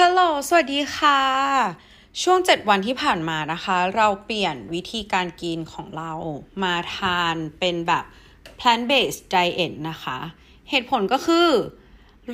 [0.00, 1.20] ฮัลโหล สวัสดีค่ะ
[2.22, 6.12] ช่วง 7 วันที่ผ่านมานะคะ เราเปลี่ยนวิธีการกินของเรา
[6.62, 8.04] มาทานเป็นแบบ
[8.58, 10.18] plant based diet นะคะ
[10.70, 11.48] เหตุผลก็คือ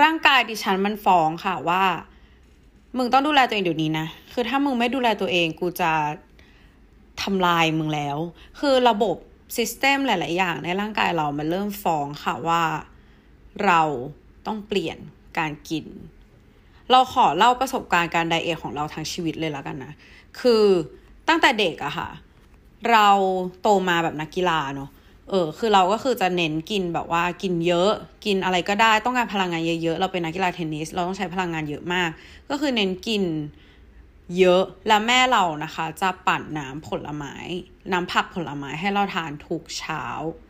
[0.03, 1.85] ร่างกายดิฉันมันฟ้องค่ะว่า
[2.97, 5.93] มึงต้องดูแลตัวเองเดี๋ยวนี้นะ คือถ้ามึงไม่ดูแลตัวเองกูจะ
[7.23, 8.17] ทำลายมึงแล้ว
[8.61, 9.17] คือระบบ
[9.57, 12.63] ซิสเต็มหลาย ๆ อย่างในร่างกายเรามันเริ่มฟ้องค่ะว่า
[13.65, 13.81] เรา
[14.47, 14.99] ต้องเปลี่ยน
[15.39, 15.87] การกิน
[16.91, 19.93] เราขอเล่าประสบการณ์การไดเอทของเราทั้งชีวิตเลยแล้วกันนะ
[20.41, 20.65] คือ
[21.29, 22.09] ตั้งแต่เด็กอะค่ะ
[22.91, 23.09] เรา
[23.63, 24.91] โตมาแบบนักกีฬาเนาะ
[25.31, 27.91] เออคือเราก็คือจะเน้นกินแบบว่ากินเยอะ
[28.25, 32.11] กินอะไรก็ได้ต้องการพลังงานเยอะๆ เราเป็นนักกีฬาเทนนิส เราต้องใช้พลังงานเยอะมาก
[32.51, 33.23] ก็คือเน้นกิน
[34.39, 37.35] เยอะและแม่เรานะคะ จะปั่นน้ำผลไม้
[37.93, 40.05] น้ำผักผลไม้ให้เราทานทุกเช้า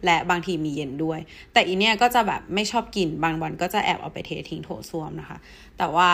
[0.05, 1.21] และบางทีมีเย็นด้วย
[1.53, 5.39] แต่อีเนี่ยก็จะแบบไม่ชอบกินบางวันก็จะแอบเอาไปเททิ้งโถส้วมนะคะ
[5.79, 6.11] แต่ว่า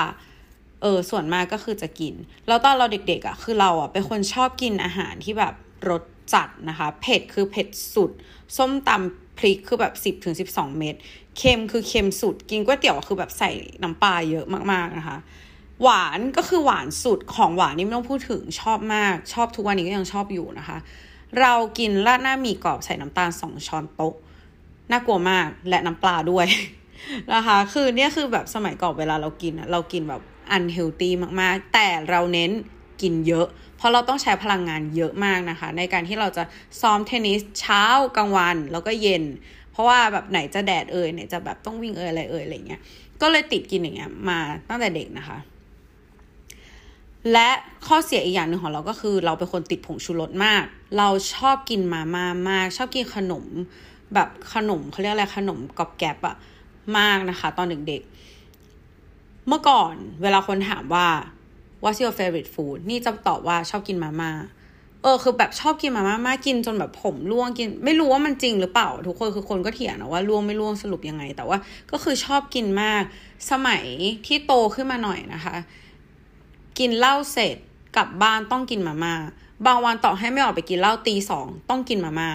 [0.82, 2.14] เออส่วนมากก็คือจะกิน
[2.48, 5.54] แล้วตอนเราเด็กๆอะ่ะคือเราอะ่ะเป็นคนชอบกินอาหารที่แบบ
[5.90, 6.02] รส
[6.34, 8.10] จัดนะคะเผ็ดคือเผ็ดสุด
[8.56, 10.94] ส้มตำพริกคือแบบสิบถึงสิบสองเม็ด
[11.38, 13.50] เค็มคือเค็มสุด กินก๋วยเตี๋ยวคือแบบใส่
[13.82, 15.16] น้ำปลาเยอะมากๆนะคะ
[15.82, 20.78] หวานก็คือหวานสุดของหวานนี่ไม่ต้องพูดถึงชอบมาก ชอบทุกวันนี้ก็ยังชอบอยู่นะคะ
[21.40, 24.14] เรากินราดหน้าหมี่กรอบใส่น้ำตาลสองช้อนโต๊ะ
[24.90, 26.46] น่ากลัวมากและน้ำปลาด้วย
[27.34, 32.50] นะคะ คือเนี่ยคือแบบสมัยก่อนเวลาเรากินอะเรากินแบบอันเฮลตี้มากๆ แต่เราเน้น
[33.02, 36.44] กินเยอะ เพราะเราต้องใช้พลังงานเยอะมากนะคะ ในการที่เราจะ
[36.80, 37.84] ซ้อมเทนนิสเช้า
[38.16, 39.24] กลางวันแล้วก็เย็น
[39.72, 42.80] เพราะว่าแบบไหนจะแดดเอ่ยไหนจะแบบต้องวิ่งเอ่ยอะไรเอ่ยอะไรเงี้ย
[43.20, 44.38] ก็เลยติดกินอย่างเงี้ยมา
[44.68, 45.38] ตั้งแต่เด็กนะคะ
[47.32, 47.48] และ
[47.86, 50.64] ข้อเสียอีกอย่างหนึ่งของเราก็คือ เราเป็นคนติดผงชูรสมาก
[50.98, 53.44] เราชอบกินมาม่ามาก ชอบกินขนม
[54.14, 56.36] แบบขนมเขาเรียกอะไรขนมกรอบแกบอะ
[56.98, 61.06] มากนะคะ ตอนเด็กๆ เมื่อก่อนเวลาคนถามว่า
[61.82, 64.30] what's your favorite food นี่จะตอบว่าชอบกินมาม่า
[65.02, 71.58] เออคือแบบชอบกินมาม่ามากกินจนแบบผมร่วงกิน ไม่รู้ว่ามันจริงหรือเปล่า ทุกคนคือคนก็เถียงนะว่าร่วงไม่ร่วงสรุปยังไง แต่ว่า
[71.90, 73.02] ก็คือชอบกินมาก
[73.50, 73.84] สมัย
[74.26, 75.56] ที่โตขึ้นมาหน่อยนะคะ
[76.78, 77.56] กินเหล้าเสร็จ
[77.96, 79.14] กลับบ้านต้องกินมาม่า
[79.66, 82.28] บางวันต่อให้ไม่ออกไปกินเหล้าตีสองต้องกินมาม่า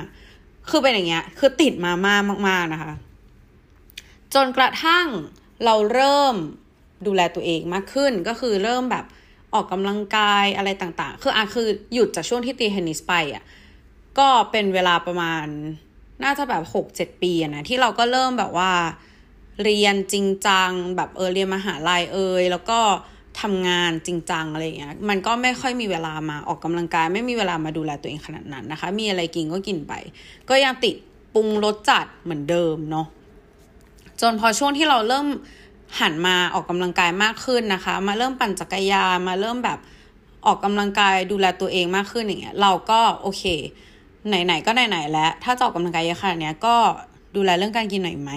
[0.69, 2.15] คือเป็นอย่างเงี้ย คือติดมาม่า
[2.47, 2.93] มาก ๆนะคะ
[4.33, 5.07] จนกระทั่ง
[5.65, 6.35] เราเริ่ม
[7.05, 9.05] ดูแลตัวเองมากขึ้นก็คือเริ่มแบบ
[9.53, 13.43] ออกกำลังกายอะไรต่างๆ คืออะคือหยุดจากช่วงที่ตีเทนนิสไปอะ
[14.19, 15.45] ก็เป็นเวลาประมาณ
[16.23, 18.71] น่าจะแบบหกเจ็ดปีนะที่เราก็เริ่มแบบว่า
[19.63, 22.79] เรียนจริงจังแบบเออเรียนมหาลัยเอยแล้วก็
[23.39, 29.93] ทำงานจริงจังอะไรเงี้ยมันก็ไม่ค่อยมีเวลามาออกกำลังกาย ไม่มีเวลามาดูแลตัวเองขนาดนั้นนะคะ มีอะไรกินก็กินไป
[30.49, 30.95] ก็ยังติด
[31.33, 33.07] ปรุงรสจัดเหมือนเดิมเนาะ
[34.21, 35.27] จนพอช่วงที่เราเริ่ม
[35.99, 39.79] หันมาออกกำลังกายมากขึ้นนะคะ มาเริ่มปั่นจักรยานมาเริ่มแบบ
[40.45, 43.43] ออกกำลังกายดูแลตัวเองมากขึ้นอย่างเงี้ยเราก็โอเค
[44.27, 46.75] ไหนๆก็ไหนๆแล้ว ถ้าจะออกกำลังกายเยอะขนาดเนี้ยก็
[47.35, 48.31] ดูแลเรื่องการกินหน่อยไหม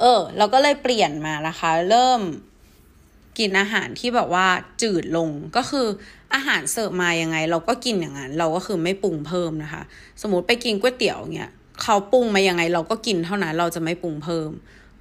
[0.00, 2.20] เออ เราก็เลยเปลี่ยนมานะคะ เริ่ม
[3.38, 4.46] กินอาหารที่แบบว่า
[4.82, 5.86] จืดลงก็คือ
[6.34, 9.82] อาหารเสิร์ฟมายังไง เราก็กินอย่างนั้น เราก็คือไม่ปรุงเพิ่มนะคะ
[10.22, 11.50] สมมติไปกินก๋วยเตี๋ยวเงี้ย
[11.82, 14.50] เขาปรุงมายังไง เราก็กินเท่านั้นเราจะไม่ปรุงเพิ่ม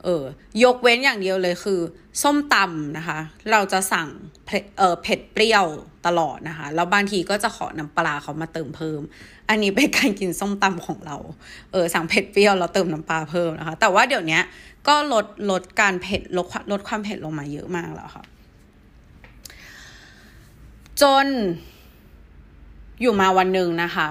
[0.03, 0.23] เออ
[0.63, 1.79] ยกเว้นอย่างเดียวเลยคือ
[2.21, 3.19] ส้มตำนะคะ
[3.51, 4.07] เราจะสั่ง
[4.77, 5.65] เออเผ็ดเปรี้ยว
[6.05, 9.01] ตลอดนะคะ แล้วบางทีก็จะขอน้ำปลาเขามาเติมเพิ่ม
[9.49, 11.17] อันนี้เป็นการกินส้มตำของเรา
[11.71, 14.39] เออสั่งเผ็ดเปรี้ยวเราเติมน้ำปลาเพิ่มนะคะ แต่ว่าเดี๋ยวนี้
[14.87, 18.23] ก็ลดลดการเผ็ดลดลดความเผ็ดลงมาเยอะมากแล้วค่ะ
[21.01, 21.27] จน
[23.01, 24.09] อยู่มาวันหนึ่งนะคะ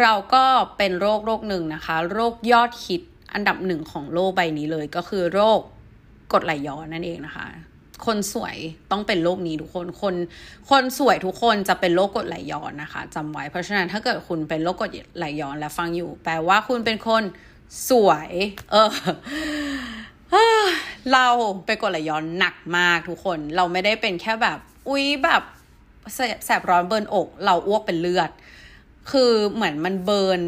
[0.00, 0.44] เราก็
[0.76, 3.02] เป็นโรคโรคหนึ่งนะคะ โรคยอดฮิต
[3.36, 5.60] อันดับหนึ่งของโลกใบนี้เลยก็คือโรค
[6.32, 7.46] กรดไหลย้อนนั่นเองนะคะ
[8.06, 8.56] คนสวย
[8.90, 10.14] ต้องเป็นโรคนี้ทุกคน คน
[10.70, 17.22] คนสวยทุกคนจะเป็นโรคกรดไหลย้อนนะคะจำไว้ เพราะฉะนั้นถ้าเกิดคุณเป็นโรคกรดไหลย้อนและฟังอยู่ แปลว่าคุณเป็นคน
[17.90, 18.30] สวย
[18.70, 18.90] เออ
[21.12, 21.26] เรา
[21.66, 25.42] เป็นกรดไหลย้อนหนักมากทุกคน เราไม่ได้เป็นแค่แบบ อุ๊ยแบบ
[26.44, 28.30] แสบร้อนเบิร์นอก เราอ้วกเป็นเลือด
[29.10, 30.40] คือเหมือนมันเบิร์น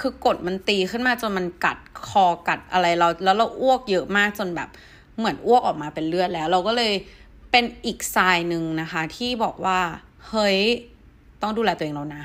[0.00, 4.68] คือกดมันตีขึ้นมาจนมันกัดคอกัดอะไรเรา แล้วเราอ้วกเยอะมากจนแบบ
[5.18, 6.92] เหมือนอ้วกออกมาเป็นเลือดแล้ว เราก็เลย
[7.50, 9.78] เป็นอีกทรายหนึ่งนะคะ ที่บอกว่า
[10.28, 10.58] เฮ้ย
[11.42, 12.24] ต้องดูแลตัวเองแล้วนะ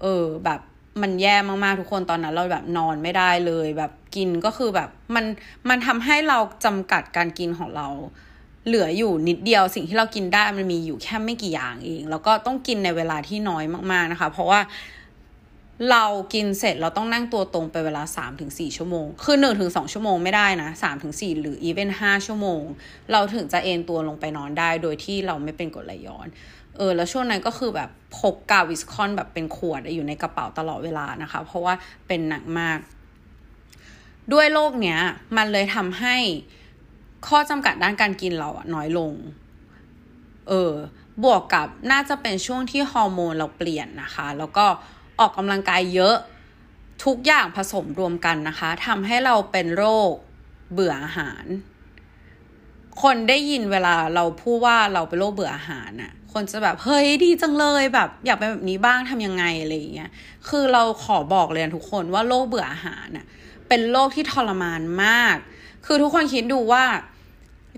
[0.00, 0.60] เออ แบบ
[1.02, 5.24] มันแย่มากๆทุกคนตอนนั้นเราแบบนอนไม่ได้เลย แบบกินก็คือแบบมัน
[5.68, 7.88] มันทำให้เราจำกัดการกินของเรา
[8.66, 14.60] เหลืออยู่นิดเดียวสิ่งที่เรากินได้มันมีอยู่แค่ไม่กี่อย่างเอง แล้วก็ต้องกินในเวลาที่น้อยมากๆนะคะ เพราะว่า
[15.90, 16.04] เรา
[16.34, 22.62] กินเสร็จเราต้องนั่งตัวตรงไปเวลาสามถึงสี่ชั่วโมง คือหนึ่งถึงสองชั่วโมงไม่ได้นะสามถึงสี่หรือ even ห้าชั่วโมง
[23.12, 26.28] เราถึงจะเอนตัวลงไปนอนได้โดยที่เราไม่เป็นกรดไหลย้อน
[26.76, 31.74] เออ แล้วช่วงนั้นก็คือแบบพกกาวิสคอนแบบเป็นขวดอยู่ในกระเป๋าตลอดเวลานะคะ เพราะว่า
[32.06, 32.78] เป็นหนักมาก
[34.32, 34.98] ด้วยโรคเนี้ย
[35.36, 36.16] มันเลยทำให้
[37.28, 39.12] ข้อจำกัดด้านการกินเราอะน้อยลง
[40.48, 40.72] เออ
[41.24, 44.66] บวกกับน่าจะเป็นช่วงที่ฮอร์โมนเราเปลี่ยนนะคะ แล้วก็
[45.18, 46.16] ออกกำลังกายเยอะ
[47.04, 50.12] ทุกอย่างผสมรวมกันนะคะทำให้เราเป็นโรค
[50.72, 51.44] เบื่ออาหาร
[53.02, 60.10] คนได้ยินเวลาเราพูดว่าเราเป็นโรคเบื่ออาหารน่ะคนจะแบบเฮ้ยดีจังเลยแบบ อยากเป็นแบบนี้บ้างทำยังไงอะไรอย่างเงี้ย
[60.48, 63.26] คือเราขอบอกเลยทุกคนว่าโรคเบื่ออาหารน่ะ
[63.68, 65.36] เป็นโรคที่ทรมานมาก
[65.86, 66.84] คือทุกคนคิดดูว่า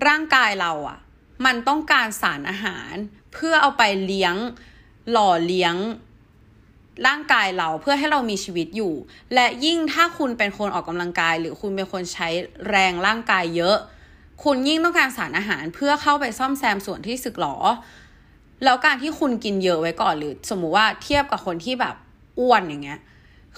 [0.07, 0.97] ร่างกายเราอะ่ะ
[1.45, 2.93] มันต้องการสารอาหาร
[3.33, 4.35] เพื่อเอาไปเลี้ยง
[5.11, 5.75] หล่อเลี้ยง
[7.07, 8.93] ร่างกายเราเพื่อให้เรามีชีวิตอยู่
[9.33, 12.27] และยิ่งถ้าคุณเป็นคนออกกำลังกาย หรือคุณเป็นคนใช้
[12.69, 13.77] แรงร่างกายเยอะ
[14.43, 17.55] คุณยิ่งต้องการสารอาหารเพื่อเข้าไปซ่อมแซมส่วนที่สึกหรอ
[18.63, 21.95] แล้วการที่คุณกินเยอะไว้ก่อนหรือ สมมุติว่าเทียบกับคนที่แบบ
[22.39, 22.99] อ้วนอย่างเงี้ย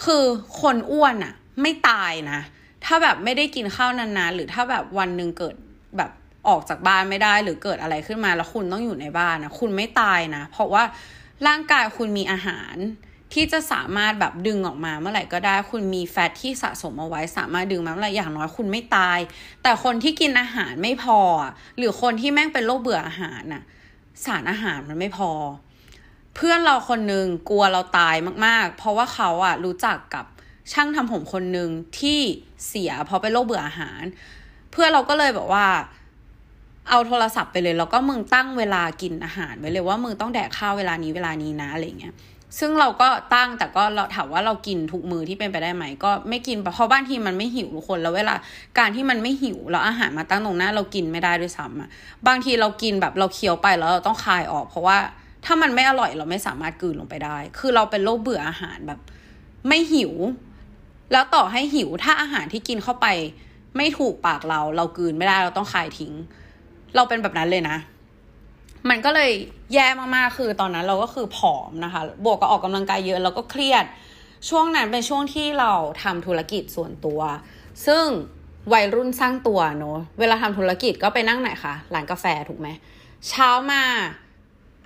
[0.04, 0.24] คือ
[0.62, 2.40] คนอ้วนอะไม่ตายนะ
[2.86, 5.56] ถ้าแบบไม่ได้กินข้าวนานๆ หรือถ้าแบบวันหนึ่งเกิด
[5.98, 6.12] แบบ
[6.48, 10.84] ออกจากบ้านไม่ได้หรือเกิดอะไรขึ้นมาแล้วคุณต้องอยู่ในบ้านนะคุณไม่ตายนะ เพราะว่า
[11.48, 12.76] ร่างกายคุณมีอาหาร
[13.34, 19.20] ที่จะสามารถแบบดึงออกมาเมื่อไหร่ก็ได้ คุณมีแฟตที่สะสมเอาไว้ สามารถดึงมาเมื่อไหร่อย่างน้อยคุณไม่ตาย
[19.64, 21.20] แต่คนที่กินอาหารไม่พอ
[21.78, 23.64] หรือคนที่แม่งเป็นโรคเบื่ออาหารน่ะ
[24.26, 25.32] สารอาหารมันไม่พอ
[26.36, 28.16] เพื่อนเราคนหนึ่งกลัวเราตาย
[28.46, 30.26] มากๆ เพราะว่าเขาอะรู้จักกับ
[30.72, 32.20] ช่างทำผมคนหนึ่งที่
[32.68, 34.04] เสียเพราะเป็นโรคเบื่ออาหาร
[34.72, 35.68] เพื่อนเราก็เลยบอกว่า
[36.90, 42.14] เอาโทรศัพท์ไปเลยแล้วก็มึงตั้งเวลากินอาหารไว้เลยว่ามึงต้องแดกข้าวเวลานี้เวลานี้นะอะไรเงี้ย
[42.58, 48.36] ซึ่งเราก็ตั้งแต่ก็เราถามว่าเรากินทุกมือที่เป็นไปได้ไหม ก็ไม่กินเพราะบ้างทีมันไม่หิวทุกคนแล้วเวลา
[48.80, 51.90] การที่มันไม่หิวแล้วอาหารมาตั้งตรงหน้าเรากินไม่ได้ด้วยซ้ำอะ
[52.28, 54.98] บางทีเรากินแบบเราเคี้ยวไปแล้วเราต้องคายออก เพราะว่า
[55.46, 59.00] ถ้ามันไม่อร่อยเราไม่สามารถกืนลงไปได้ คือเราเป็นโรคเบื่ออาหารแบบ
[59.68, 60.14] ไม่หิว
[61.12, 63.08] แล้วต่อให้หิวถ้าอาหารที่กินเข้าไป
[63.78, 66.14] ไม่ถูกปากเรา เรากืนไม่ได้เราต้องคายทิ้ง
[66.96, 67.78] เราเป็นแบบนั้นเลยนะ
[68.90, 69.32] มันก็เลย
[69.74, 73.86] แย่มากๆ คือตอนนั้นเราก็คือผอมนะคะ บวกกับออกกำลังกายเยอะแล้วก็เครียด
[74.50, 75.72] ช่วงนั้นเป็นช่วงที่เรา
[76.04, 77.22] ทำธุรกิจส่วนตัว
[77.86, 78.06] ซึ่ง
[78.74, 82.68] วัยรุ่นสร้างตัวเนาะ เวลาทำธุรกิจก็ไปนั่งไหนคะ ร้านกาแฟถูกไหม
[83.30, 83.84] เช้ามา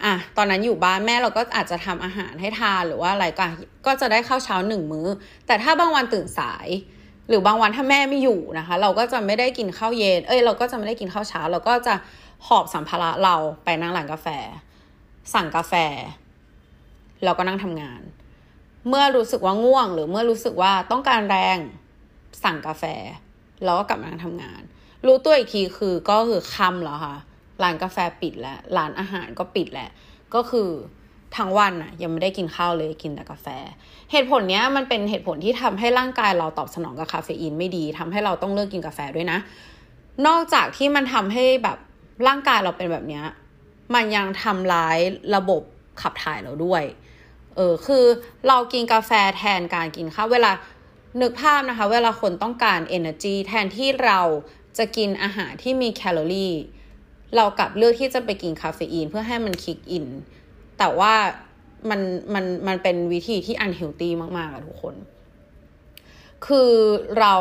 [0.04, 3.46] อะ ตอนนั้นอยู่บ้านแม่เราก็อาจจะทำอาหารให้ทานหรือว่าอะไรก็
[3.86, 5.08] ก็จะได้ข้าวเช้าหนึ่งมื้อ
[5.48, 6.68] แต่ถ้าบางวันตื่นสาย
[7.28, 11.96] หรือบางวันถ้าแม่ไม่อยู่นะคะ เราก็จะไม่ได้กินข้าวเย็น เอ้ย เราก็จะไม่ได้กินข้าวเช้า เราก็จะ
[12.48, 14.28] หอบสัมภาระเราไปนั่งร้านกาแฟ
[15.34, 15.74] สั่งกาแฟ
[17.24, 18.02] แล้วก็นั่งทำงาน
[18.88, 21.58] เมื่อรู้สึกว่าง่วง หรือเมื่อรู้สึกว่าต้องการแรง
[22.44, 22.84] สั่งกาแฟ
[23.64, 24.62] แล้วก็กลับมาทำงาน
[25.06, 27.16] รู้ตัวอีกทีคือก็คือค่ำแล้วค่ะ
[27.64, 29.90] ร้านกาแฟปิดแล้วร้านอาหารก็ปิดแล้ว
[30.34, 30.70] ก็คือ
[31.38, 33.48] ทั้งวันอะยังไม่ได้กินข้าวเลยกินแต่กาแฟ
[34.12, 39.40] เหตุผลเนี้ยมันเป็นเหตุผลที่ทำให้ร่างกายเราตอบสนองกับคาเฟอีนไม่ดีทำให้เราต้องเลิกกินกาแฟด้วยนะ
[40.28, 41.78] นอกจากที่มันทำให้แบบ
[42.28, 43.22] ร่างกายเราเป็นแบบนี้
[43.96, 45.00] มันยังทำร้าย
[45.36, 45.62] ระบบ
[46.02, 46.84] ขับถ่ายเราด้วย
[47.56, 48.06] เออคือ
[48.48, 50.52] เรากินกาแฟแทนการกินข้าวเวลา
[51.22, 54.20] นึกภาพนะคะ เวลาคนต้องการ energy แทนที่เรา
[54.78, 56.54] จะกินอาหารที่มีแคลอรี่
[57.36, 60.06] เรากลับเลือกที่จะไปกินคาเฟอีนเพื่อให้มัน kick in
[60.78, 61.14] แต่ว่า
[61.90, 62.02] มัน
[62.34, 64.96] มันมันเป็นวิธีที่ unhealthy มาก ๆอะทุกคน
[66.46, 66.72] คือ
[67.20, 67.36] เรา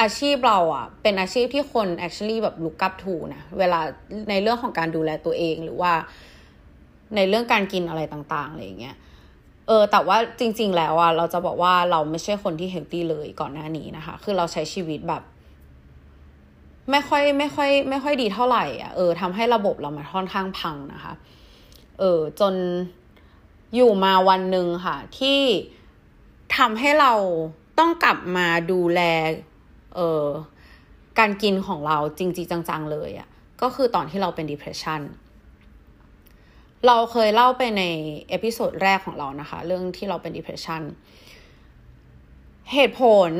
[0.00, 3.80] อาชีพเราอะเป็นอาชีพที่คน actually แบบ look up to นะ เวลา
[4.30, 5.92] ในเรื่องของการดูแลตัวเองหรือว่า
[7.16, 8.96] ในเรื่องการกินอะไรต่างๆอะไรอย่างเงี้ย
[9.66, 15.22] เออแต่ว่าจริง ๆ แล้วอะเราจะบอกว่าเราไม่ใช่คนที่เฮลตี้เลยก่อนหน้านี้นะคะ คือเราใช้ชีวิตแบบ
[16.90, 21.14] ไม่ค่อยไม่ค่อย ไม่ค่อยดีเท่าไหร่อะเออทำให้ระบบเรามันค่อนข้างพังนะคะ
[21.98, 22.54] เออจน
[23.74, 25.40] อยู่มาวันหนึ่งค่ะ ที่
[26.56, 27.12] ทำให้เรา
[27.78, 29.00] ต้องกลับมาดูแล
[29.96, 30.24] เออ
[31.18, 33.28] การกินของเราจริง ๆ จัง ๆ เลยอะ่ะ
[33.62, 35.00] ก็คือตอนที่เราเป็น depression
[36.86, 37.82] เราเคยเล่าไปใน
[38.28, 40.82] episode แรกของเรานะคะ เรื่องที่เราเป็น depression
[42.72, 43.32] เหตุผล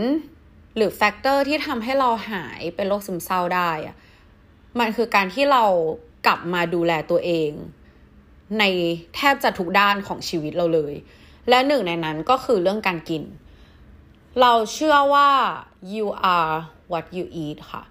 [0.77, 3.97] หรือ factor ที่ทำให้เราหายเป็นโรคซึมเศร้าได้อะ
[4.79, 5.65] มันคือการที่เรา
[6.27, 7.51] กลับมาดูแลตัวเอง
[8.59, 8.65] ใน
[9.15, 10.95] แทบจะทุกด้านของชีวิตเราเลย
[11.49, 13.23] และหนึ่งในนั้นก็คือเรื่องการกิน
[14.41, 15.31] เราเชื่อว่า
[15.95, 16.55] you are
[16.93, 17.83] what you eat ค่ะ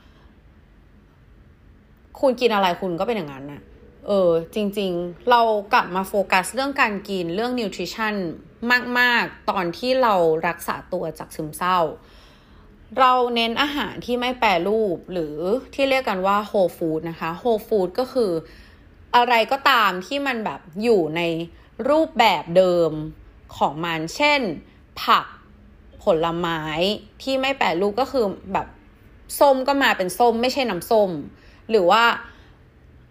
[2.20, 3.62] คุณกินอะไรคุณก็เป็นอย่างนั้นนะ
[4.08, 5.42] เออ จริง ๆ เรา
[5.74, 8.14] กลับมาโฟกัสเรื่องการกินเรื่อง nutrition
[9.00, 10.16] มาก ๆ ตอนที่เรา
[10.48, 11.80] รักษาตัวจากซึมเศร้า
[13.00, 15.36] เราเน้นอาหารที่ไม่แปรรูปหรือ
[15.74, 18.32] ที่เรียกกันว่า whole food นะคะ whole food ก็คือ
[19.16, 21.22] อะไรก็ตามที่มันแบบอยู่ใน
[21.90, 22.92] รูปแบบเดิม
[23.58, 24.42] ของมัน เช่น
[25.04, 25.26] ผัก
[26.06, 26.62] ผลไม้
[27.22, 28.68] ที่ไม่แปรรูปก็คือแบบ
[29.40, 31.12] ส้มก็มาเป็นส้ม ไม่ใช่น้ำส้ม
[31.70, 32.04] หรือว่า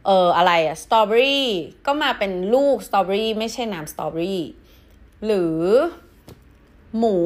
[0.07, 1.49] เอออะไรอะสตรอเบอรี่
[1.87, 4.43] ก็มาเป็นลูกสตรอเบอรี่ไม่ใช่น้ำสตรอเบอรี่
[5.25, 5.59] หรือ
[6.99, 7.17] หมู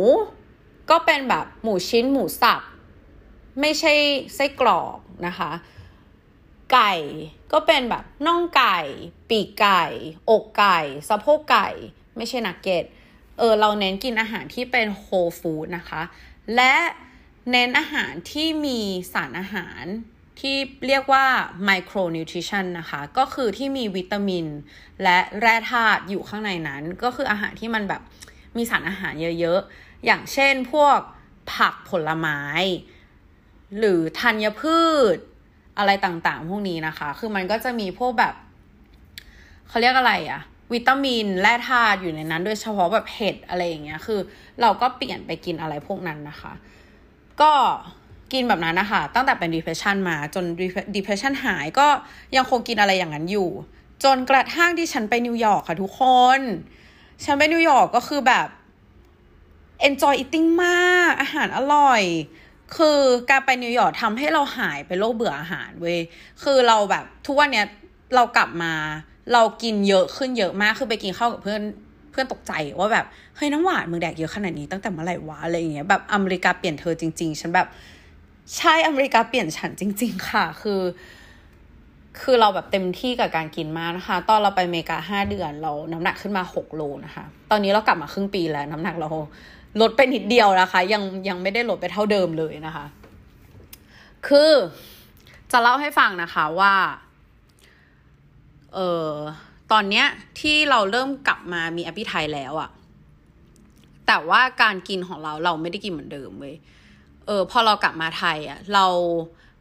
[0.90, 2.62] ก็เป็นแบบหมูชิ้นหมูสับ
[3.60, 3.92] ไม่ใช่
[4.34, 5.50] ไส้กรอกนะคะ
[6.72, 6.92] ไก่
[7.52, 8.78] ก็เป็นแบบน่องไก่
[9.30, 9.84] ปีกไก่
[10.30, 11.68] อกไก่ สะโพกไก่
[12.16, 12.84] ไม่ใช่นักเก็ต
[13.38, 16.02] เออเราเน้นกินอาหารที่เป็นโฮลฟู้ดนะคะ
[16.56, 16.74] และ
[17.50, 18.80] เน้นอาหารที่มี
[19.12, 19.84] สารอาหาร
[20.40, 21.26] ที่เรียกว่า
[21.64, 24.46] ไมโครนิวทริชันนะคะ ก็คือที่มีวิตามิน
[25.02, 28.02] และแร่ธาตุอยู่ข้างในนั้น ก็คืออาหารที่มันแบบ
[28.56, 30.98] มีสารอาหารเยอะๆ อย่างเช่นพวก
[31.52, 32.40] ผักผลไม้
[33.78, 34.78] หรือธัญพื
[35.14, 35.16] ช
[35.78, 38.34] อะไรต่างๆ พวกนี้นะคะ คือมันก็จะมีพวกแบบ
[39.68, 40.40] เขาเรียกอะไรอะ
[40.72, 44.20] วิตามินแร่ธาตุอยู่ในนั้น โดยเฉพาะแบบเห็ดอะไรอย่างเงี้ยคือ
[44.60, 46.52] เราก็เปลี่ยนไปกินอะไรพวกนั้นนะคะ
[47.40, 47.52] ก็
[48.32, 50.44] กินแบบนั้นนะคะ ตั้งแต่เป็น depression มาจน
[50.96, 51.86] depression หายก็
[52.36, 53.50] ยังคงกินอะไรอย่างนั้นอยู่
[54.04, 56.02] จนกระทั่งที่ฉันไปนิวยอร์กค่ะทุกค
[56.38, 56.40] น
[57.24, 58.46] ฉันไปนิวยอร์กก็คือแบบ
[59.86, 62.02] enjoy eating มาก อาหารอร่อย
[62.76, 62.98] คือ
[63.30, 65.98] การไปนิวยอร์กทำให้เราหายไปโรคเบื่ออาหารเว้ย
[66.42, 67.66] คือเราแบบทุกวันเนี้ย
[68.14, 68.72] เรากลับมา
[69.32, 71.62] เรากินเยอะขึ้นเยอะมากคือไปกินข้าวกับเพื่อน
[72.10, 73.06] เพื่อนตกใจว่าแบบ
[73.36, 77.66] เฮ้ยน้ำหวานมึงแดกเยอะขนาดนี้ตั้งแต่เมื่อไหร่วะอะไรอย่างเงี้ยแบบอเมริกาเปลี่ยนเธอจริง ๆ ฉันแบบ
[78.56, 80.80] ใช่อเมริกาเปลี่ยนฉันจริง ๆ ค่ะ คือ
[82.20, 89.08] คือเราแบบเต็มที่กับการกินมากนะคะ ตอนเราไปอเมริกาห้าเดือนเราน้ำหนักขึ้นมาหกโลนะคะ ตอนนี้เรากลับมาครึ่งปีแล้ว น้ำหนักเรา
[89.80, 92.84] ลดไปนิดเดียวนะคะ ยังยังไม่ได้ลดไปเท่าเดิมเลยนะคะ
[94.26, 94.52] คือ
[95.52, 96.74] จะเล่าให้ฟังนะคะว่า
[98.74, 99.12] เออ
[99.72, 100.06] ตอนเนี้ย
[100.40, 102.70] ที่เราเริ่มกลับมามีแอภิไทยแล้วอะ
[104.06, 106.56] แต่ว่าการกินของเราเราไม่ได้กินเหมือนเดิมเว้ย
[107.26, 108.86] เออพอเรากลับมาไทยอะเรา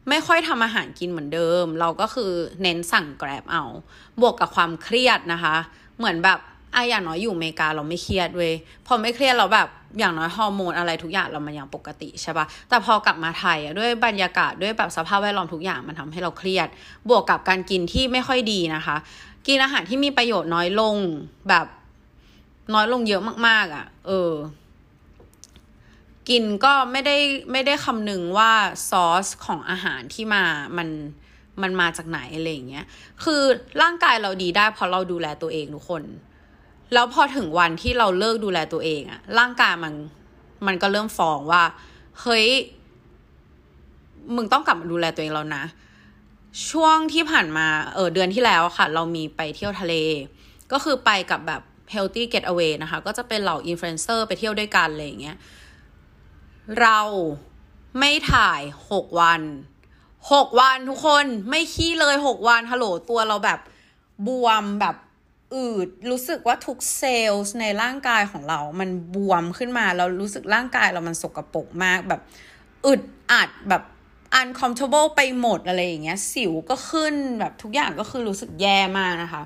[0.08, 3.64] ไม่ค่อยทำอาหารกินเหมือนเดิม เราก็คือเน้นสั่งแกร็บเอา
[4.20, 5.56] บวกกับความเครียดนะคะ
[5.98, 6.40] เหมือนแบบ
[6.74, 8.54] อะอย่างน้อยอยู่อเมริกาเราไม่เครียดเว้ย
[8.86, 16.68] พอไม่เครียดเราแบบอย่างน้อยฮอร์โมนอะไรทุกอย่างเรามันยังปกติใช่ปะแต่พอกลับมาไทยอะด้วยบรรยากาศด้วยแบบสภาพแวดล้อมทุกอย่างมันทำให้เราเครียด
[17.08, 18.96] บวกกับการกินที่ไม่ค่อยดีนะคะ
[19.46, 20.96] กินอาหารที่มีประโยชน์น้อยลง
[21.48, 21.66] แบบ
[22.74, 24.32] น้อยลงเยอะมาก ๆอะ่ะ เออ
[26.28, 27.16] กินก็ไม่ได้
[27.52, 28.52] ไม่ได้คำนึงว่า
[28.88, 30.42] ซอสของอาหารที่มา
[30.78, 30.88] มัน
[31.62, 32.86] มันมาจากไหนอะไรอย่างเงี้ย
[33.24, 33.42] คือ
[33.82, 36.02] ร่างกายเราดีได้เพราะเราดูแลตัวเองทุกคน
[36.92, 39.94] แล้วพอถึงวันที่เราเลิกดูแลตัวเองอะร่างกายมัน
[40.66, 41.62] มันก็เริ่มฟ้องว่า
[42.20, 42.48] เฮ้ย
[44.34, 45.64] มึงต้องกลับมาดูแลตัวเองแล้วนะ
[46.70, 49.94] ช่วงที่ผ่านมาเออเดือนที่แล้วค่ะ เรามีไปเที่ยวทะเล
[50.72, 51.62] ก็คือไปกับแบบ
[51.94, 55.36] healthy getaway นะคะ ก็จะเป็นเหล่าอินฟลูเอนเซอร์ไปเที่ยวด้วยกันอะไรอย่างเงี้ย
[56.80, 57.00] เรา
[57.98, 59.42] ไม่ถ่ายหกวัน
[60.32, 63.60] หกวันทุกคนไม่ขี้เลยหกวันฮัลโหลตัวเราแบบ
[64.26, 64.96] บวมแบบ
[65.54, 72.20] อืดรู้สึกว่าทุกเซลล์ในร่างกายของเรา มันบวมขึ้นมาเรารู้สึกร่างกายเรามันสกรปรกมากแบบ
[72.86, 73.82] อึดอัดแบบ
[74.40, 79.42] uncomfortable ไปหมดอะไรอย่างเงี้ย สิวก็ขึ้นแบบทุกอย่างก็คือรู้สึกแย่มากนะคะ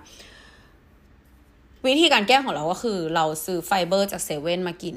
[1.86, 4.96] วิธีการแก้ของเราก็คือ เราซื้อไฟเบอร์จากเซเว่นมากิน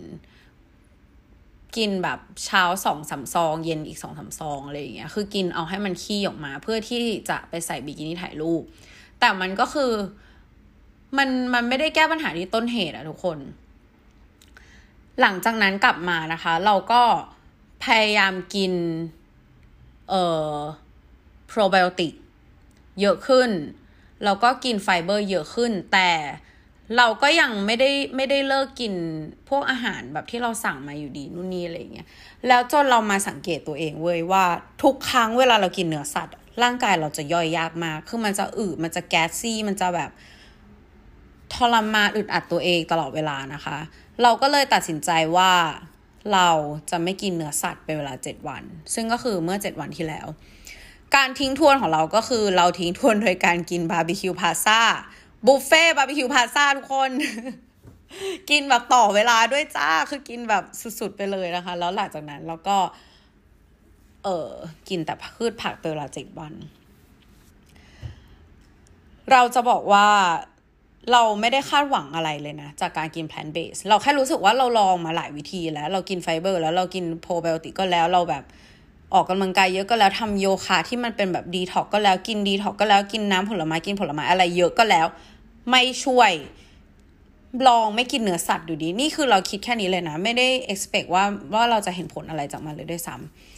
[1.77, 8.61] กินแบบเช้าสองสามซอง เย็นอีกสองสามซองอะไรอย่างเงี้ยคือกินเอาให้มันขี้ออกมา เพื่อที่จะไปใส่บิกินี่ถ่ายรูป
[9.19, 9.91] แต่มันก็คือ
[11.17, 13.39] มันมันไม่ได้แก้ปัญหาที่ต้นเหตุอะทุกคน
[15.21, 17.01] หลังจากนั้นกลับมานะคะ เราก็
[17.85, 18.73] พยายามกิน
[20.09, 20.55] เอ่อ
[21.47, 22.13] โปรไบโอติก
[23.01, 23.49] เยอะขึ้น
[24.23, 26.09] แล้วก็กินไฟเบอร์เยอะขึ้น แต่
[26.97, 28.93] เราก็ยังไม่ได้ไม่ได้เลิกกิน
[29.49, 32.07] พวกอาหารแบบที่เราสั่งมาอยู่ดีนู่นนี่อะไรเงี้ย
[32.47, 34.45] แล้วจนเรามาสังเกตตัวเองเว้ยว่า
[34.83, 40.11] ทุกครั้งเวลาเรากินเนื้อสัตว์ ร่างกายเราจะย่อยยากมาก คือมันจะอืดมันจะแก๊สซี่ มันจะแบบ
[41.55, 43.77] ทรมานอึดอัดตัวเองตลอดเวลานะคะ
[44.21, 45.51] เราก็เลยตัดสินใจว่า
[46.33, 46.49] เรา
[46.91, 50.27] จะไม่กินเนื้อสัตว์เป็นเวลาเจ็ดวัน ซึ่งก็คือเมื่อเจ็ดวันที่แล้ว
[51.15, 54.81] การทิ้งทวนของเราก็คือเราทิ้งทวนโดยการกินบาร์บีคิวพาซา
[55.45, 57.11] บุฟเฟ่บาร์บีคิวพลาซ่าทุกคน
[58.49, 60.63] กินแบบต่อเวลาด้วยจ้าคือกินแบบ
[60.99, 62.77] สุดๆไปเลยนะคะ แล้วหลังจากนั้นเราก็
[64.23, 64.49] เออ
[64.89, 66.53] กินแต่พืชผักเป็นเวลาเจ็ดวัน
[69.31, 70.07] เราจะบอกว่า
[71.11, 78.43] เราไม่ได้คาดหวังอะไรเลยนะ จากการกิน plant-based เราแค่รู้สึกว่าเราลองมาหลายวิธีแล้ว เรากินไฟเบอร์ แล้วเรากินโปรไบโอติกก็แล้วเราแบบ
[79.13, 85.07] ออกกำลังกายเยอะก็แล้วทำโยคะที่มันเป็นแบบดีท็อกซ์ก็แล้วกินดีท็อกซ์ก็แล้วกินน้ำผลไม้กินผลไม้อะไรเยอะก็แล้ว
[85.69, 86.31] ไม่ช่วย
[87.67, 93.15] ลองไม่กินเนื้อสัตว์ดูดี นี่คือเราคิดแค่นี้เลยนะ ไม่ได้ expect ว่าว่าเราจะเห็นผลอะไรจากมันเลยด้วยซ้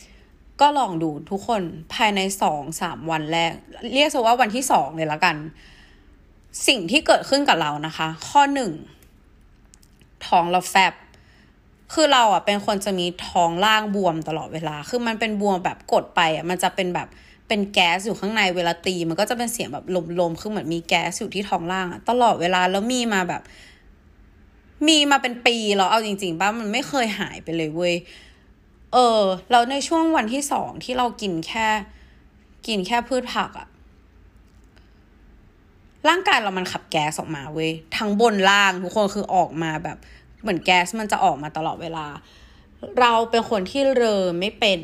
[0.09, 1.61] ำก็ลองดูทุกคน
[1.93, 3.51] ภายในสองสามวันแรก
[3.93, 5.35] เรียกซะว่าวันที่สองเลยละกัน
[6.67, 8.71] สิ่งที่เกิดขึ้นกับเรานะคะ ข้อหนึ่ง
[10.27, 10.93] ท้องเราแฟบ
[11.93, 17.07] คือเราอะเป็นคนจะมีท้องล่างบวมตลอดเวลา คือมันเป็นบวมแบบกดไปอะมันจะเป็นแบบ
[17.47, 19.85] เป็นแก๊สอยู่ข้างในเวลาตี มันก็จะเป็นเสียงแบบ
[20.19, 23.41] ลมๆ คือเหมือนมีแก๊สอยู่ที่ท้องล่างอะตลอดเวลาแล้วมีมาแบบ
[24.87, 27.95] มีมาเป็นปีแล้วเอาจริงๆป่ะมันไม่เคยหายไปเลยเว้ย
[28.93, 31.67] เออแล้วในช่วงวันที่สองที่เรากินแค่
[32.67, 33.67] กินแค่พืชผักอะ
[36.07, 39.97] ร่างกายเรามันขับแก๊สออกมาเว้ยทั้งบนล่างทุกคนคือออกมาแบบ
[40.41, 42.05] เหมือนแก๊สมันจะออกมาตลอดเวลา
[42.99, 44.79] เราเป็นคนที่เลอไม่เป็น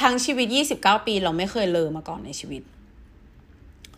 [0.00, 2.62] ทั้งชีวิตยี่สิบเก้าปีเราไม่เคยเลอมาก่อนในชีวิต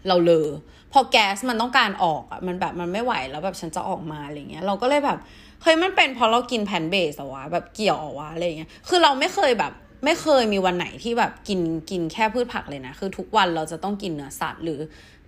[0.09, 0.47] เราเลอ
[0.93, 5.19] พอแก๊สมันต้องการออกอะมันแบบมันไม่ไหวแล้วแบบฉันจะออกมาอะไรเงี้ย เราก็เลยแบบ
[5.63, 9.73] เฮ้ยมันเป็นเพราะเรากินแพนเบสอะวะแบบเกี่ยวอะวะอะไรเงี้ยคือเราไม่เคยแบบ
[10.05, 11.61] ไม่เคยมีวันไหนที่แบบกิน
[11.91, 14.79] กินแค่พืชผักเลยนะ คือทุกวันเราจะต้องกินเนื้อสัตว์หรือ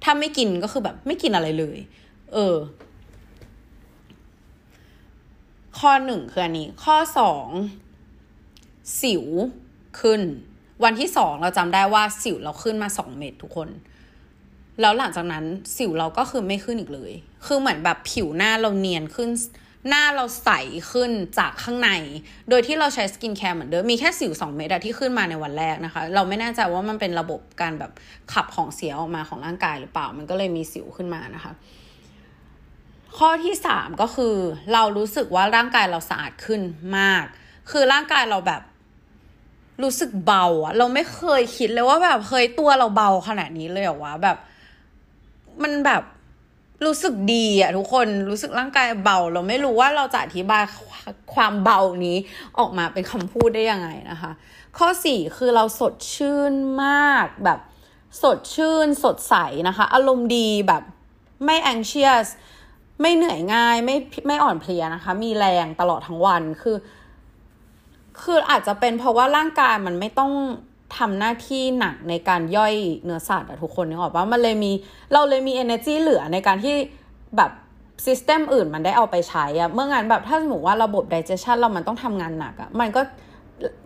[0.02, 1.78] ถ้าไม่กินก็คือแบบไม่กินอะไรเลย
[2.32, 2.56] เออ
[5.78, 7.46] ข้อหนึ่งคืออันนี้ ข้อสอง
[9.02, 9.24] สิว
[10.00, 10.20] ขึ้น
[10.84, 13.68] วันที่สองเราจำได้ว่าสิวเราขึ้นมาสองเม็ดทุกคน
[14.80, 15.44] แล้วหลังจากนั้น
[15.76, 17.12] สิวเราก็คือไม่ขึ้นอีกเลย
[17.46, 19.28] คือเหมือนแบบผิวหน้าเราเนียนขึ้น
[19.88, 20.50] หน้าเราใส
[20.92, 21.90] ขึ้นจากข้างใน
[22.48, 27.92] โดยที่เราใช้สกินแคร์เหมือนเดิม มีแค่สิวสองเม็ดที่ขึ้นมาในวันแรกนะคะ เราไม่แน่ใจว่ามันเป็นระบบการแบบ
[28.32, 31.52] ขับของเสียออกมาของร่างกายหรือเปล่า มันก็เลยมีสิวขึ้นมานะคะ
[33.16, 34.34] ข้อที่สามก็คือ
[34.72, 36.60] เรารู้สึกว่าร่างกายเราสะอาดขึ้น
[36.98, 37.24] มาก
[37.70, 38.62] คือร่างกายเราแบบ
[39.82, 44.36] รู้สึกเบาอะเราไม่เคยคิดเลยว่าแบบเคยตัวเราเบาขนาดนี้เลยเหรอวะแบบ
[45.62, 46.02] มันแบบ
[46.84, 50.64] รู้สึกดีอะทุกคนรู้สึกร่างกายเบา เราไม่รู้ว่าเราจะอธิบาย
[51.34, 52.16] ความเบานี้
[52.58, 54.30] ออกมาเป็นคำพูดได้ยังไงนะคะ
[54.78, 57.58] ข้อสี่คือเราสดชื่นมากแบบ
[58.22, 59.34] สดชื่นสดใส
[59.68, 60.82] นะคะ อารมณ์ดีแบบ
[61.44, 62.26] ไม่ anxious
[63.00, 66.76] ไม่เหนื่อยง่ายไม่ไม่อ่อนเพลียนะคะ มีแรงตลอดทั้งวันคือ
[68.22, 70.32] คืออาจจะเป็นเพราะว่าร่างกายมันไม่ต้อง
[70.96, 72.74] ทำหน้าที่หนักในการย่อย
[73.04, 74.72] เนื้อสัตว์อะทุกคนนึกออกปะมันเลยมี
[75.12, 76.74] เราเลยมี energy เหลือในการที่
[77.36, 77.50] แบบ
[78.06, 83.00] ซิสเต็มอื่นมันได้เอาไปใช้อะเมื่องานแบบถ้าสมมติว่าระบบ digestion เรามันต้องทำงานหนักอะมันก็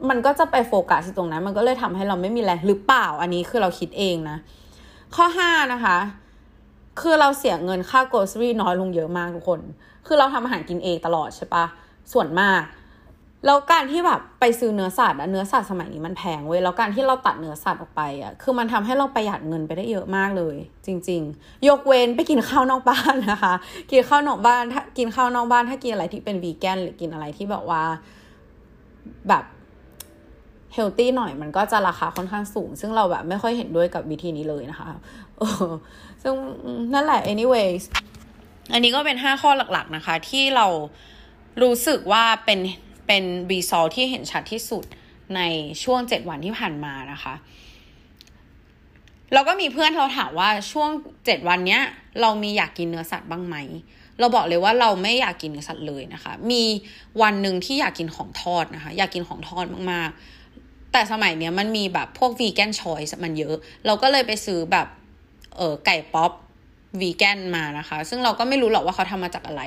[0.08, 4.36] มันก็จะไปโฟกัสตรงนั้น มันก็เลยทำให้เราไม่มีแรงหรือเปล่าอันนี้คือเราคิดเองนะ
[5.14, 5.98] ข้อห้านะคะ
[7.00, 9.60] คือเราเสียเงินค่า grocery น้อยลงเยอะมากทุกคน
[10.06, 11.64] คือเราทำอาหารกินเองตลอดใช่ปะ
[12.12, 12.60] ส่วนมาก
[13.46, 23.54] แล้วการที่แบบไปซื้อเนื้อสัตว์อะเนื้อสัตว์สมัยนี้มันแพงเว้ยแล้วการที่เราตัดเนื้อสัตว์ออกไปอะคือมันทำให้เราประหยัดเงินไปได้เยอะมากเลย จริง ๆ ยกเว้นไปกินข้าวนอกบ้านนะคะ
[23.90, 27.82] กินข้าวนอกบ้านถ้ากินข้าวนอกบ้านถ้ากินอะไรที่เป็นวีแกนหรือกินอะไรที่แบบว่า
[29.28, 29.44] แบบ
[30.74, 34.88] เฮลตี้หน่อยมันก็จะราคาค่อนข้างสูง ซึ่งเราแบบไม่ค่อยเห็นด้วยกับวิธีนี้เลยนะคะ
[35.38, 35.66] เออ
[36.22, 36.34] ซึ่ง
[36.94, 37.82] นั่นแหละ anyways
[38.72, 40.66] อันนี้ก็เป็นห้าข้อหลักๆนะคะ ที่เรา
[41.62, 42.58] รู้สึกว่าเป็น
[43.12, 44.84] เป็นรีซอลที่เห็นชัดที่สุด
[45.36, 45.40] ใน
[45.82, 47.34] ช่วงเจ็ดวันที่ผ่านมานะคะ
[49.32, 50.90] เราก็มีเพื่อนเราถามว่าช่วง
[51.26, 51.82] เจ็ดวันเนี้ย
[52.20, 53.56] เรามีอยากกินเนื้อสัตว์บ้างไหม
[54.18, 56.62] เราบอกเลยว่าเราไม่อยากกินเนื้อสัตว์เลยนะคะ มี
[57.22, 64.86] วันหนึ่งที่อยากกินของทอดนะคะ อยากกินของทอดมากๆ แต่สมัยเนี้ยมันมีแบบพวกวีแกนชอยส์มันเยอะ เราก็เลยไปซื้อแบบ
[65.56, 66.32] เออไก่ป๊อป
[67.00, 69.62] วีแกนมานะคะ ซึ่งเราก็ไม่รู้หรอกว่าเขาทำมาจากอะไร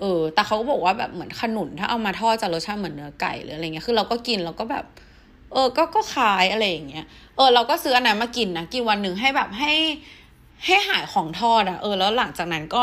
[0.00, 4.84] เออ แต่เขาก็บอกว่าแบบเหมือนขนุนถ้าเอามาทอดจะรสชาติเหมือนเนื้อไก่หรืออะไรเงี้ย คือเราก็กินเราก็แบบ
[5.52, 7.04] เออ ก็ก็คล้ายอะไรอย่างเงี้ย
[7.36, 9.72] เออ เราก็ซื้ออันนั้นมากินนะ กินวันหนึ่งให้แบบให้
[10.64, 12.82] ให้หายของทอดอะเออ แล้วหลังจากนั้นก็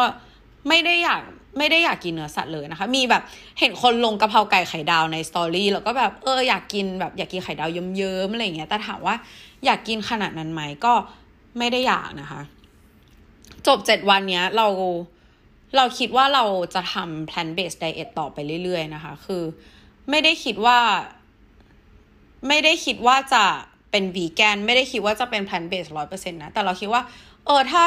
[0.68, 1.22] ไม่ได้อยาก
[1.58, 3.24] ไม่ได้อยากกินเนื้อสัตว์เลยนะคะ มีแบบ
[3.60, 9.16] เห็นคนลงกะเพราไก่ไข่ดาวในสตอรี่แล้วก็แบบเอออยากกินแบบอยากกินไข่ดาวเยิ้มๆอะไรเงี้ย แต่ถามว่า
[9.66, 10.94] อยากกินขนาดนั้นไหมก็
[11.58, 12.42] ไม่ได้อยากนะคะ
[13.68, 14.68] จบเจ็ดวันเนี้ยเรา
[15.78, 16.44] เราคิดว่าเรา
[16.76, 19.44] จะทำ plan based diet ต่อไปเรื่อยๆนะคะ คือ
[20.10, 20.80] ไม่ได้คิดว่า
[22.48, 23.46] ไม่ได้คิดว่าจะ
[23.92, 27.02] เป็นวีแกน ไม่ได้คิดว่าจะเป็น plan based ร้อยเปอร์เซ็นต์นะ แต่เราคิดว่า
[27.46, 27.86] เออถ้า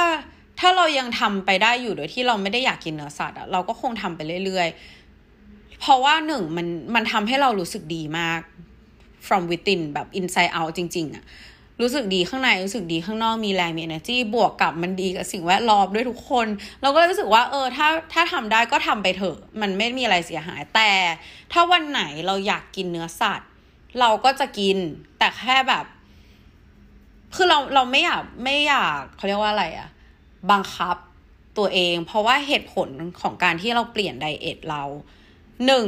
[0.61, 8.41] ถ้าเรายังทำไปได้อยู่โดยที่เราไม่ได้อยากกินเนื้อสัตว์อะเราก็คงทำไปเรื่อยๆ เพราะว่าหนึ่งมันมันทำให้เรารู้สึกดีมาก
[9.27, 11.25] from within แบบ inside out จริง ๆอะ
[11.81, 16.47] รู้สึกดีข้างในรู้สึกดีข้างนอกมีแรงมี energy บวกกับมันดีกับสิ่งแวดล้อมด้วยทุกคน
[16.83, 20.91] เราก็รู้สึกว่าเออถ้าถ้าทำได้ก็ทำไปเถอะ มันไม่มีอะไรเสียหายแต่
[21.53, 23.51] ถ้าวันไหนเราอยากกินเนื้อสัตว์
[24.01, 24.77] เราก็จะกิน
[25.19, 25.85] แต่แค่แบบ
[27.35, 29.89] คือเราเราไม่อยากไม่อยากเขาเรียกว่าอะไรอะ
[30.51, 30.97] บังคับ
[31.59, 32.89] ตัวเอง เพราะว่าเหตุผล
[33.21, 34.83] ของการที่เราเปลี่ยน diet เรา
[35.67, 35.87] หนึ่ง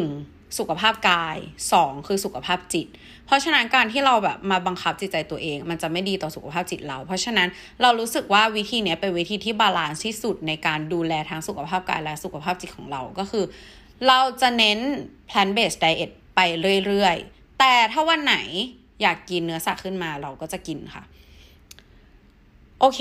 [0.58, 1.36] สุขภาพกาย
[1.72, 2.86] สองคือสุขภาพจิต
[3.26, 7.48] เพราะฉะนั้นการที่เราแบบมาบังคับจิตใจตัวเอง มันจะไม่ดีต่อสุขภาพจิตเรา เพราะฉะนั้น
[7.82, 13.44] เรารู้สึกว่าวิธีนี้เป็นวิธีที่ balance ที่สุดในการดูแลทั้งสุขภาพกายและสุขภาพจิตของเราก็คือ
[14.06, 14.78] เราจะเน้น
[15.30, 16.40] plant based diet ไป
[16.86, 18.36] เรื่อยๆ แต่ถ้าวันไหน
[19.02, 21.04] อยากกินเนื้อสัตว์ขึ้นมาเราก็จะกินค่ะ
[22.80, 23.00] โอเค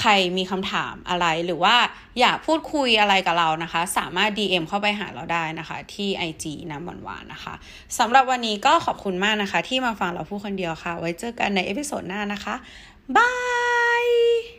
[0.00, 1.76] ใครมีคำถามอะไรหรือว่า
[2.20, 7.54] อยากพูดคุยอะไรกับเรานะคะ สามารถ DM เข้าไปหาเราได้นะคะ ที่ IG น้ำหวานหวานนะคะ
[7.98, 12.54] สำหรับวันนี้ก็ขอบคุณมากนะคะ ที่มาฟังเราพูดคนเดียวค่ะ ไว้เจอกันใน episode หน้านะคะ
[13.16, 14.52] bye